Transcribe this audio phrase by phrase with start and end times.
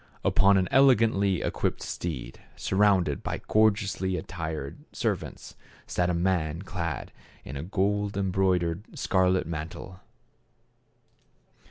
[0.25, 4.95] Upon an elegantly equipped steed, surrounded by gorgeously attired 96 THE CAB AVAN.
[5.35, 7.11] servants sat a man clad
[7.45, 9.99] in a gold embroidered, scarlet mantle.